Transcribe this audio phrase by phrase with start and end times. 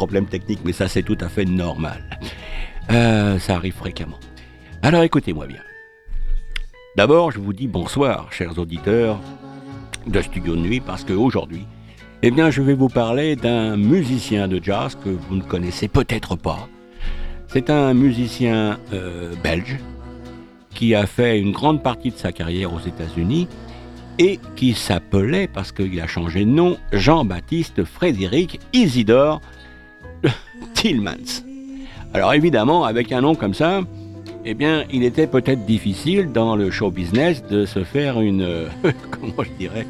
[0.00, 2.02] Problème technique, mais ça c'est tout à fait normal.
[2.90, 4.18] Euh, ça arrive fréquemment.
[4.80, 5.60] Alors écoutez-moi bien.
[6.96, 9.20] D'abord, je vous dis bonsoir, chers auditeurs
[10.06, 11.66] de Studio de Nuit, parce qu'aujourd'hui,
[12.22, 16.34] eh bien, je vais vous parler d'un musicien de jazz que vous ne connaissez peut-être
[16.34, 16.66] pas.
[17.48, 19.76] C'est un musicien euh, belge
[20.74, 23.48] qui a fait une grande partie de sa carrière aux États-Unis
[24.18, 29.42] et qui s'appelait, parce qu'il a changé de nom, Jean-Baptiste Frédéric Isidore
[30.74, 31.44] Tillmans.
[32.12, 33.82] Alors évidemment, avec un nom comme ça,
[34.44, 38.66] eh bien, il était peut-être difficile dans le show business de se faire une,
[39.10, 39.86] comment je dirais,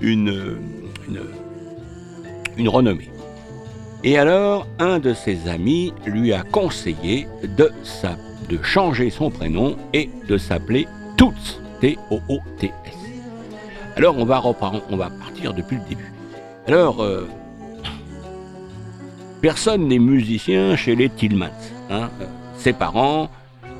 [0.00, 0.58] une,
[1.08, 1.20] une,
[2.56, 3.10] une renommée.
[4.02, 7.70] Et alors, un de ses amis lui a conseillé de,
[8.50, 12.72] de changer son prénom et de s'appeler Toots, T-O-O-T-S.
[13.96, 14.42] Alors on va,
[14.90, 16.12] on va partir depuis le début.
[16.66, 17.28] Alors, euh,
[19.44, 21.50] personne n'est musicien chez les Tillmans.
[21.90, 22.08] Hein.
[22.56, 23.28] Ses parents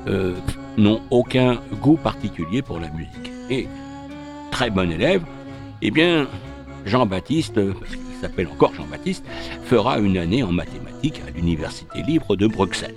[0.07, 0.35] euh,
[0.77, 3.31] n'ont aucun goût particulier pour la musique.
[3.49, 3.67] Et
[4.51, 5.23] très bon élève,
[5.81, 6.27] eh bien,
[6.85, 9.25] Jean-Baptiste, il s'appelle encore Jean-Baptiste,
[9.63, 12.93] fera une année en mathématiques à l'Université libre de Bruxelles.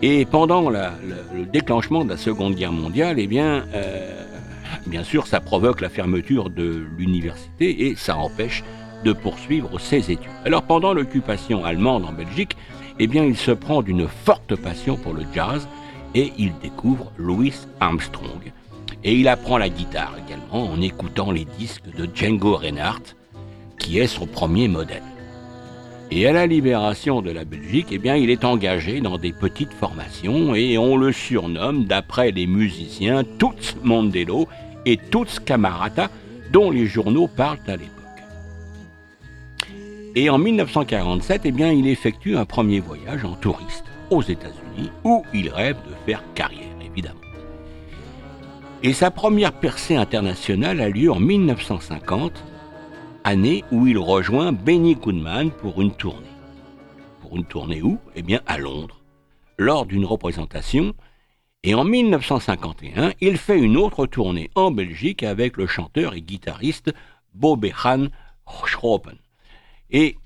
[0.00, 0.90] Et pendant le,
[1.52, 4.22] déclenchement de la Seconde Guerre mondiale, eh bien, euh,
[4.86, 8.62] bien sûr, ça provoque la fermeture de l'université et ça empêche
[9.04, 10.30] de poursuivre ses études.
[10.44, 12.56] Alors pendant l'occupation allemande en Belgique,
[12.98, 15.66] eh bien, il se prend d'une forte passion pour le jazz
[16.14, 18.52] et il découvre Louis Armstrong.
[19.04, 23.16] Et il apprend la guitare également en écoutant les disques de Django Reinhardt,
[23.78, 25.02] qui est son premier modèle.
[26.10, 29.72] Et à la libération de la Belgique, eh bien, il est engagé dans des petites
[29.72, 34.46] formations et on le surnomme, d'après les musiciens, Toots Mondello
[34.84, 36.10] et Toots Camarata,
[36.52, 38.01] dont les journaux parlent à l'époque.
[40.14, 45.48] Et en 1947, eh il effectue un premier voyage en touriste aux États-Unis, où il
[45.48, 47.20] rêve de faire carrière, évidemment.
[48.82, 52.44] Et sa première percée internationale a lieu en 1950,
[53.24, 56.26] année où il rejoint Benny Goodman pour une tournée.
[57.22, 57.98] Pour une tournée où?
[58.14, 59.00] Eh bien, à Londres,
[59.56, 60.92] lors d'une représentation
[61.62, 66.92] et en 1951, il fait une autre tournée en Belgique avec le chanteur et guitariste
[67.34, 68.08] Bobehan
[68.66, 69.21] Schropen.
[69.92, 70.16] Et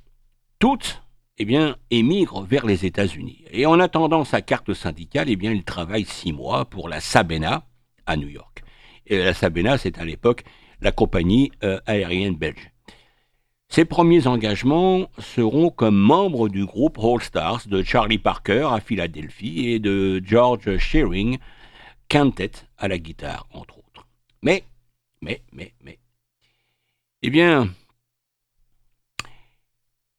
[0.60, 1.02] toutes,
[1.38, 3.44] eh bien, émigrent vers les États-Unis.
[3.50, 7.66] Et en attendant sa carte syndicale, eh bien, il travaille six mois pour la Sabena
[8.06, 8.62] à New York.
[9.06, 10.44] Et la Sabena, c'est à l'époque
[10.80, 12.70] la compagnie euh, aérienne belge.
[13.68, 19.70] Ses premiers engagements seront comme membre du groupe All Stars de Charlie Parker à Philadelphie
[19.70, 21.38] et de George Shearing,
[22.08, 24.06] quintet à la guitare, entre autres.
[24.42, 24.62] Mais,
[25.20, 25.98] mais, mais, mais.
[27.22, 27.68] Eh bien,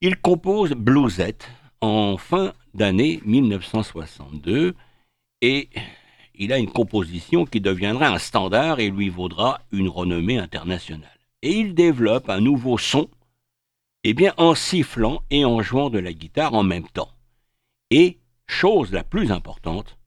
[0.02, 1.50] il compose Bluesette
[1.82, 4.76] en fin d'année 1962
[5.42, 5.70] et
[6.36, 11.10] il a une composition qui deviendra un standard et lui vaudra une renommée internationale.
[11.42, 13.10] Et il développe un nouveau son
[14.04, 17.12] eh bien, en sifflant et en jouant de la guitare en même temps.
[17.90, 19.98] Et, chose la plus importante,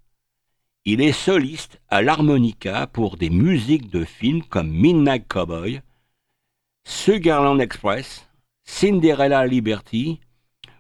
[0.87, 5.83] il est soliste à l'harmonica pour des musiques de films comme Midnight Cowboy,
[6.87, 8.30] Sugarland Express,
[8.71, 10.21] Cinderella Liberty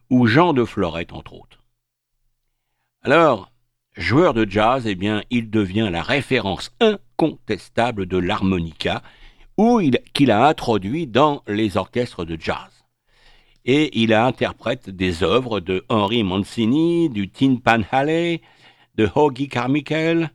[0.08, 1.62] ou Jean de Florette, entre autres.
[3.02, 3.50] Alors,
[3.96, 9.02] joueur de jazz, eh bien, il devient la référence incontestable de l'harmonica,
[10.14, 12.80] qu'il a introduit dans les orchestres de jazz
[13.64, 18.40] et il interprète des œuvres de Henry Mancini, du Tin Pan Alley,
[18.94, 20.30] de Hoagie Carmichael.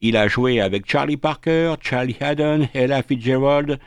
[0.00, 3.78] Il a joué avec Charlie Parker, Charlie Haddon, Ella Fitzgerald,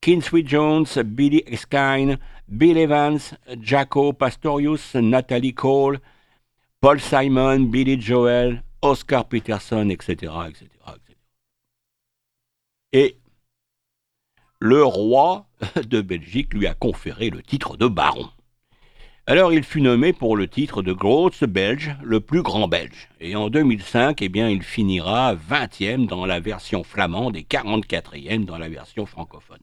[0.00, 2.18] Kinsey Jones, Billy Erskine,
[2.48, 3.18] Bill Evans,
[3.60, 6.00] Jaco Pastorius, Natalie Cole,
[6.80, 11.14] Paul Simon, Billy Joel, Oscar Peterson, etc., etc., etc.
[12.92, 13.16] Et
[14.60, 15.46] le roi
[15.88, 18.28] de Belgique lui a conféré le titre de baron.
[19.26, 23.08] Alors il fut nommé pour le titre de Grootse Belge, le plus grand belge.
[23.20, 28.58] Et en 2005, eh bien, il finira 20e dans la version flamande et 44e dans
[28.58, 29.62] la version francophone.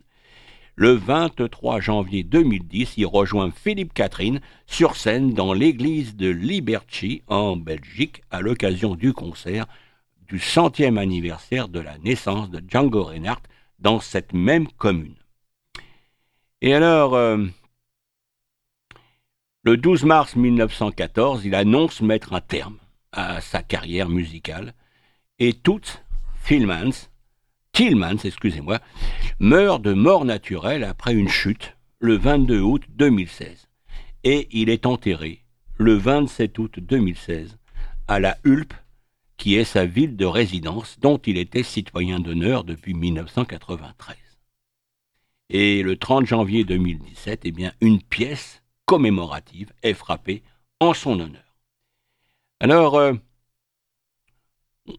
[0.82, 7.56] Le 23 janvier 2010, il rejoint Philippe Catherine sur scène dans l'église de Liberty en
[7.56, 9.68] Belgique à l'occasion du concert
[10.28, 13.44] du centième anniversaire de la naissance de Django Reinhardt
[13.78, 15.14] dans cette même commune.
[16.62, 17.46] Et alors, euh,
[19.62, 22.78] le 12 mars 1914, il annonce mettre un terme
[23.12, 24.74] à sa carrière musicale
[25.38, 26.04] et toute
[26.44, 27.08] Tillmans,
[27.72, 28.80] Tillmans, excusez-moi,
[29.44, 33.68] meurt de mort naturelle après une chute le 22 août 2016.
[34.24, 35.44] et il est enterré
[35.80, 37.58] le 27 août 2016
[38.08, 38.76] à la Hulpe,
[39.38, 44.16] qui est sa ville de résidence dont il était citoyen d'honneur depuis 1993.
[45.50, 50.44] Et le 30 janvier 2017, eh bien, une pièce commémorative est frappée
[50.80, 51.58] en son honneur.
[52.60, 53.14] Alors, euh,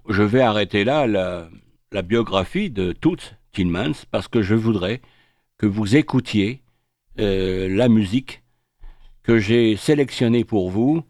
[0.09, 1.49] je vais arrêter là la,
[1.93, 5.01] la biographie de Toots Tillmans parce que je voudrais
[5.59, 6.63] que vous écoutiez
[7.21, 8.43] euh, la musique
[9.23, 11.05] que j'ai sélectionnée pour vous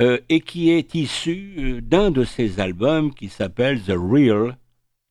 [0.00, 4.56] euh, et qui est issue euh, d'un de ses albums qui s'appelle The Real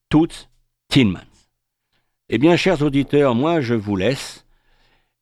[0.09, 0.47] Toots
[0.87, 1.21] Tillmans.
[2.29, 4.45] Eh bien, chers auditeurs, moi je vous laisse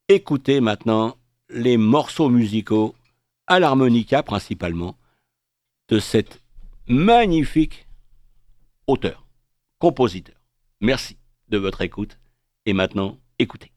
[0.09, 1.15] écouter maintenant
[1.49, 2.93] les morceaux musicaux
[3.47, 4.95] à l'harmonica principalement
[5.87, 6.41] de cet
[6.87, 7.87] magnifique
[8.87, 9.25] auteur,
[9.79, 10.35] compositeur.
[10.81, 11.17] Merci
[11.50, 12.19] de votre écoute
[12.65, 13.75] et maintenant écoutez.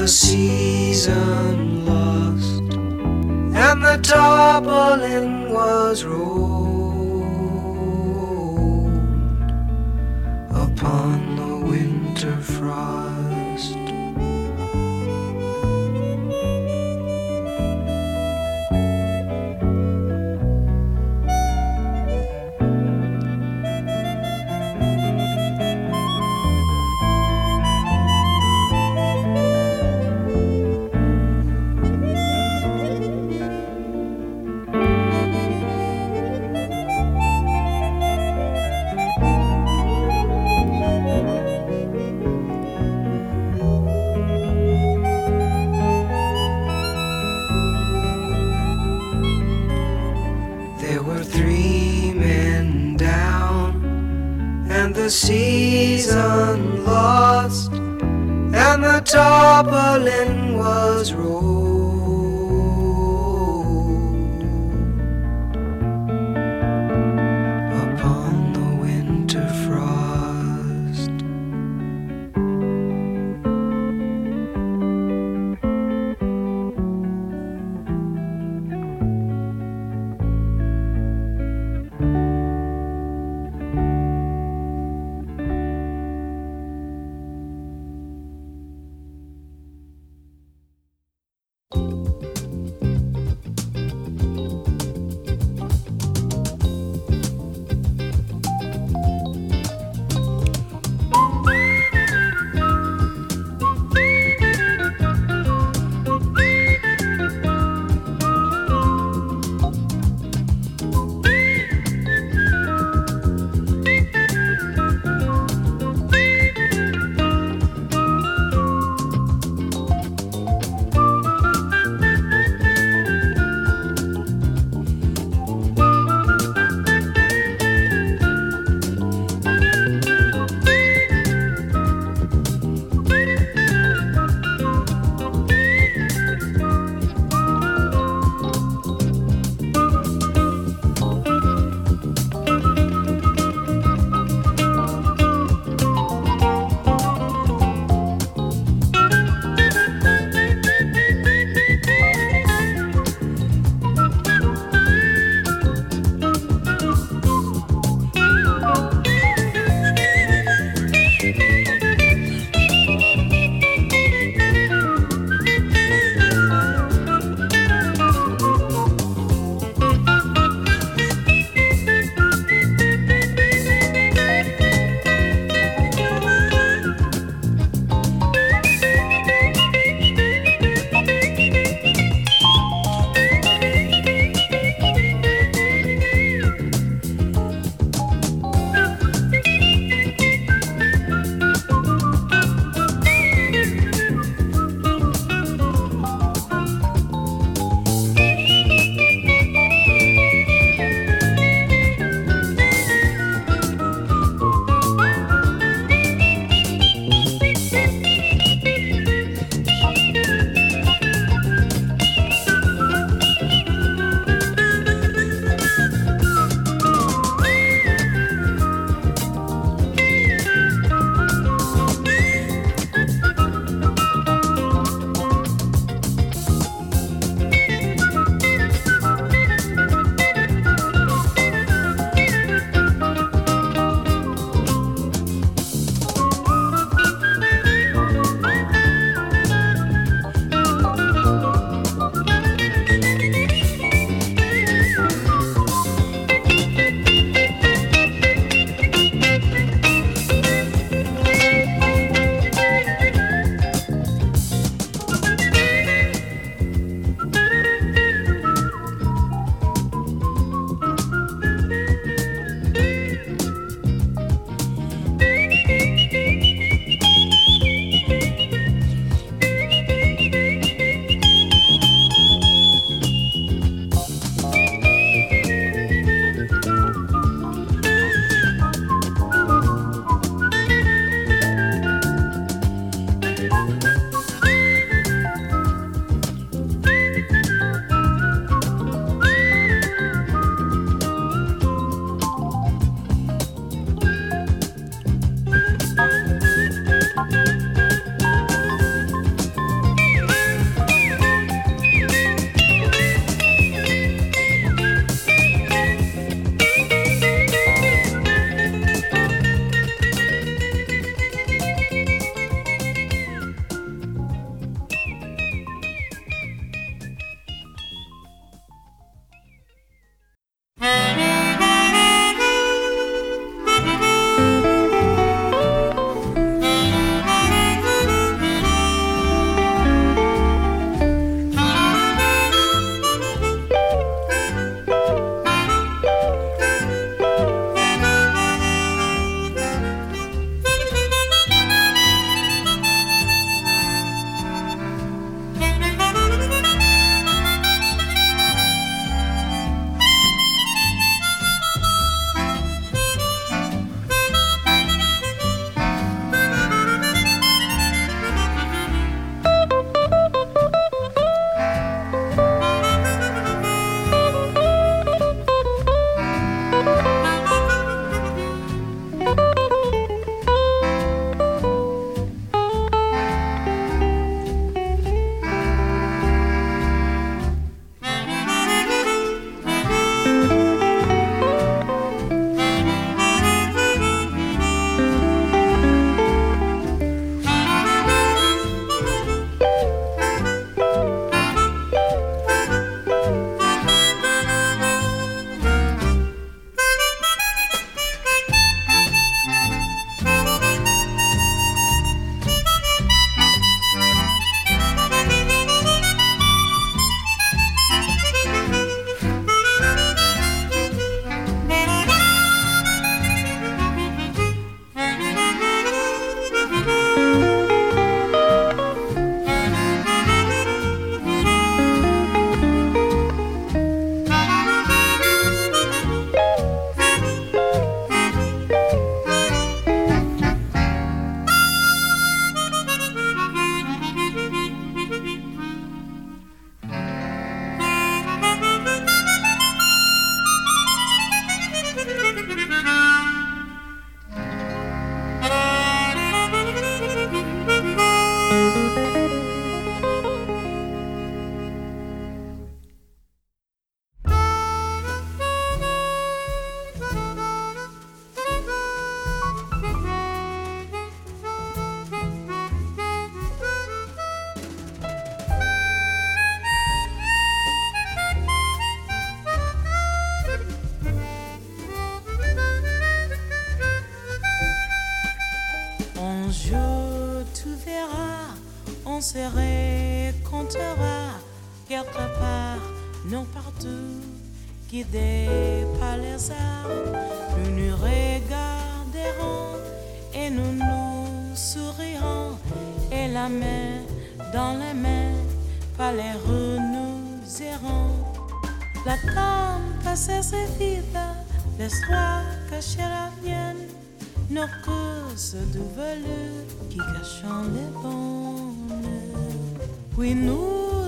[0.00, 2.62] The season lost,
[3.54, 6.49] and the toppling was rolled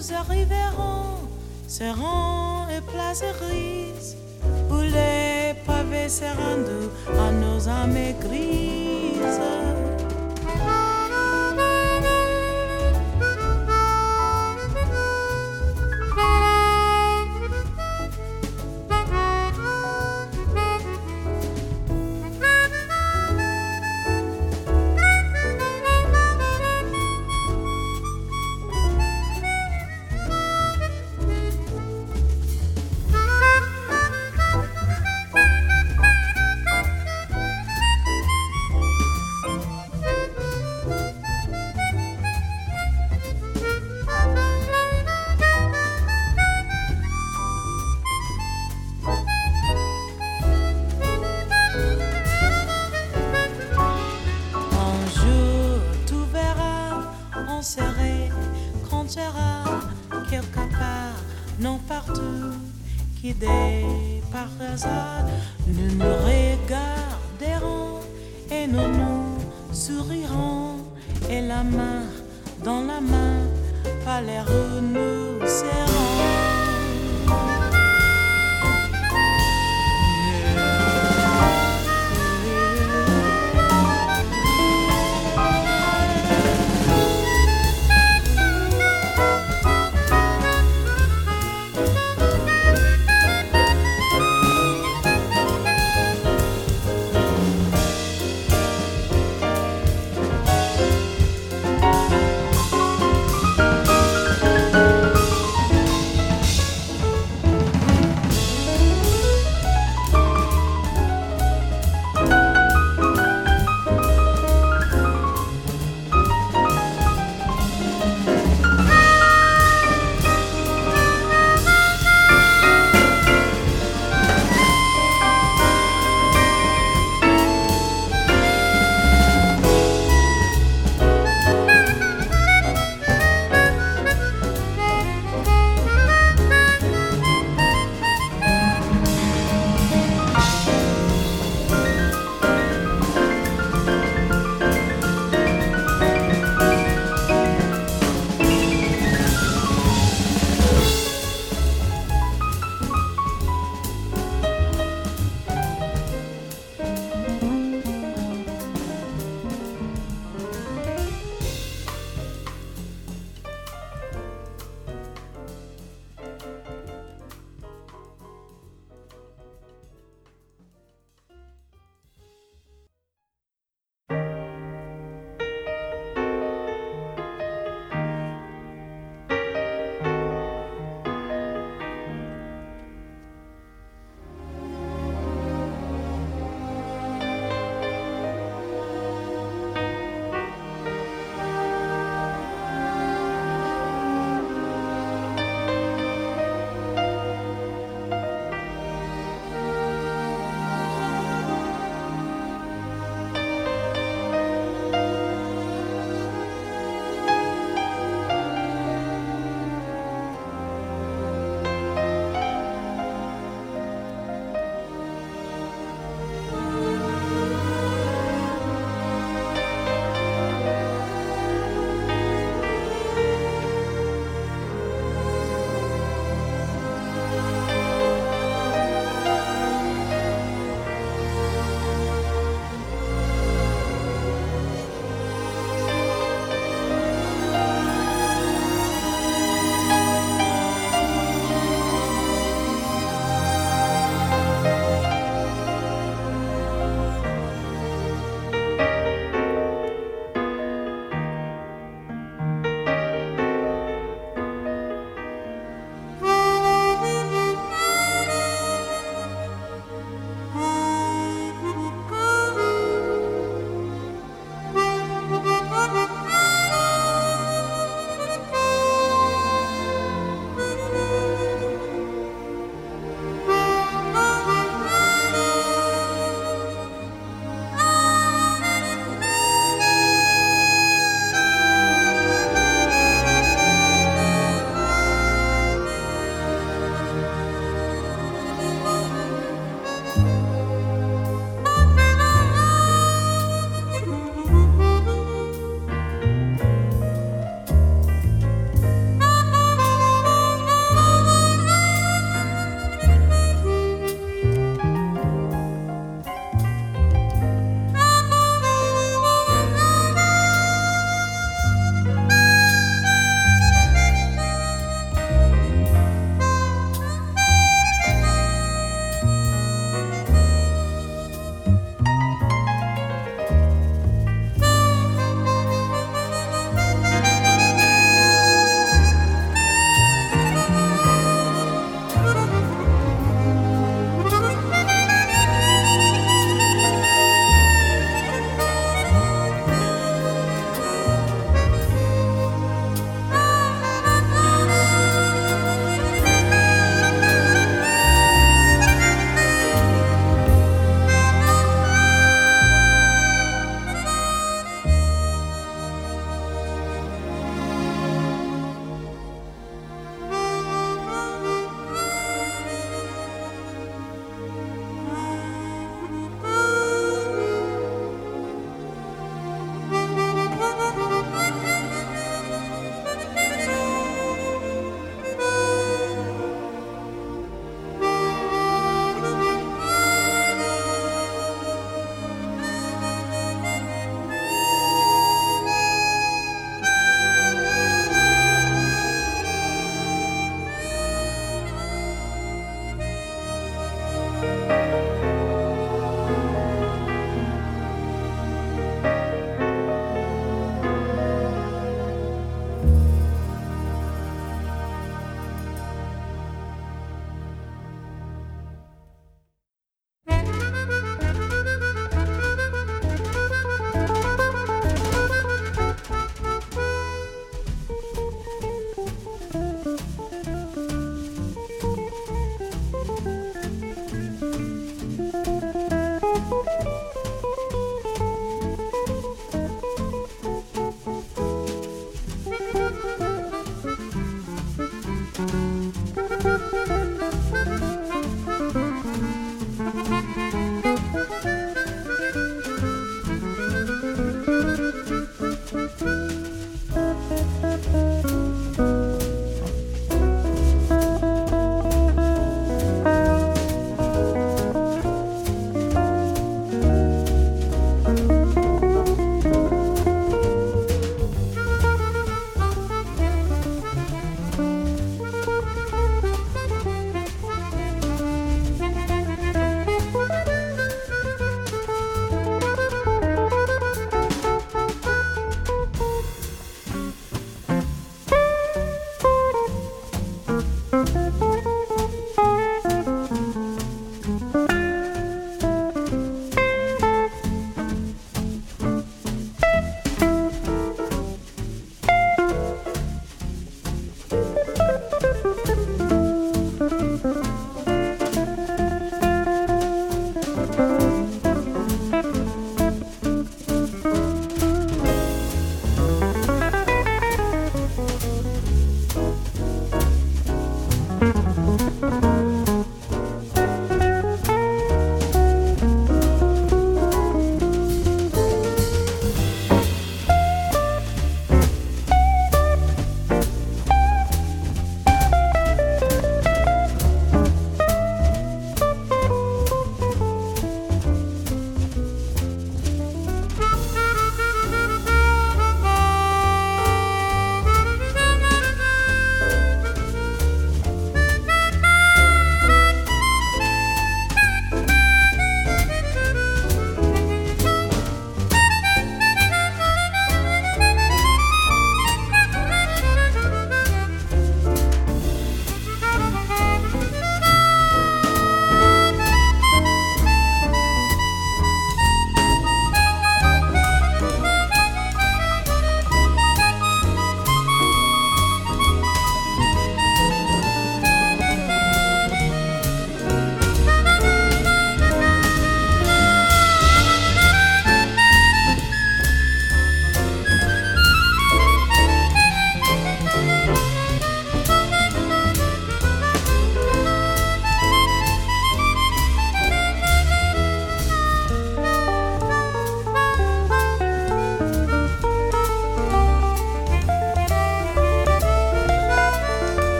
[0.00, 1.28] nous arriverons,
[1.68, 4.16] seront et places grises,
[4.70, 9.79] où les pavés seront doux à nos âmes grises.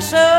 [0.00, 0.29] so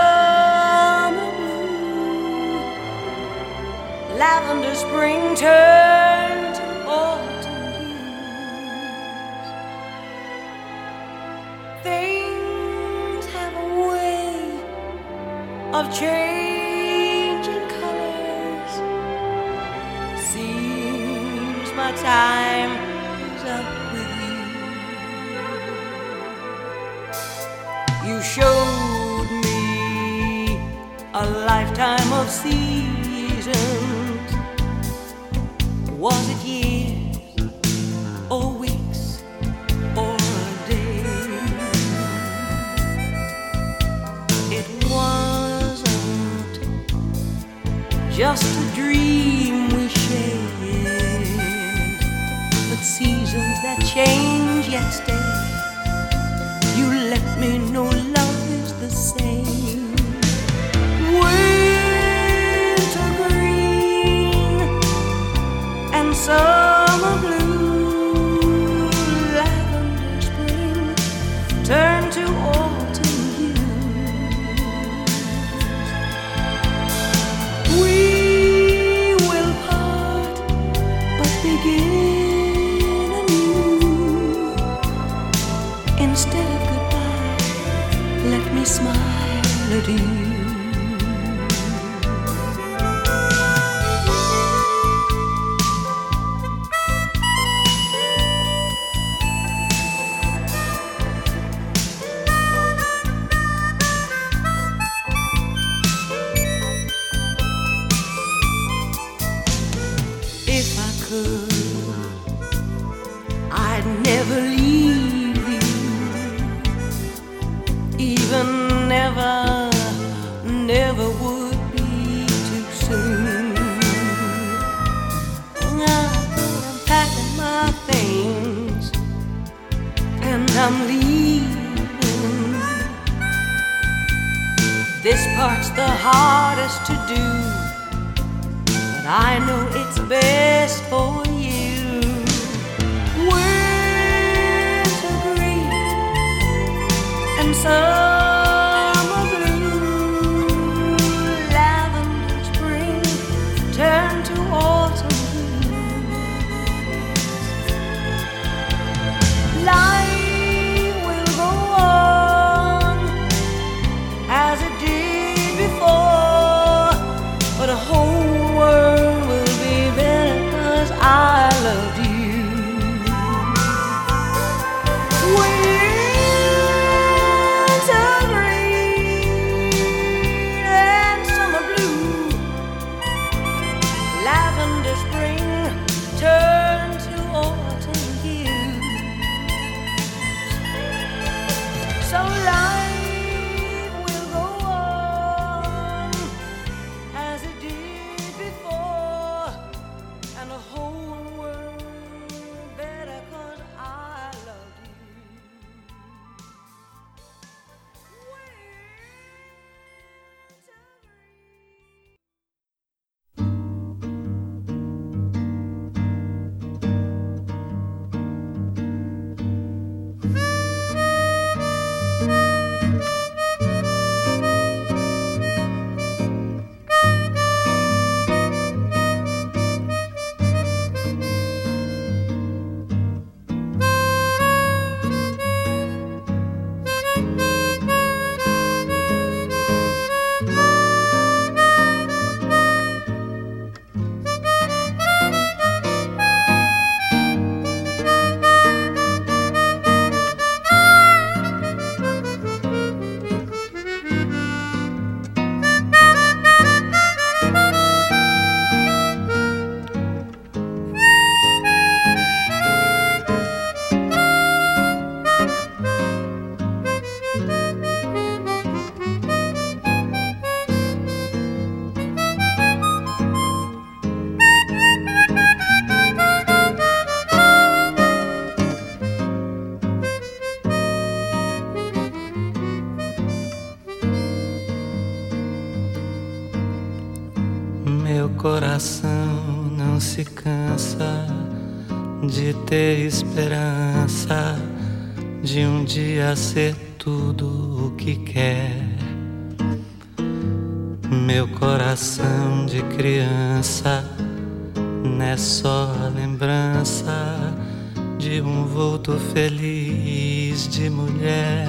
[309.19, 311.67] feliz de mulher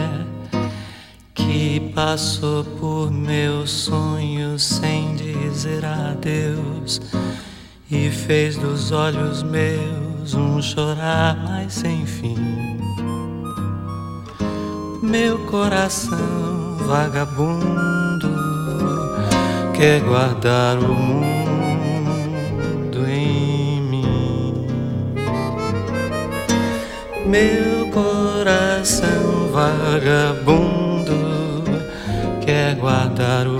[1.34, 7.00] que passou por meus sonhos sem dizer adeus
[7.90, 12.36] e fez dos olhos meus um chorar mais sem fim.
[15.02, 18.30] Meu coração vagabundo
[19.74, 21.51] quer guardar o mundo
[27.32, 31.14] Meu coração vagabundo
[32.44, 33.58] quer guardar o